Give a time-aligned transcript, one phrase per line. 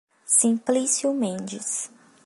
[0.25, 1.91] Simplício Mendes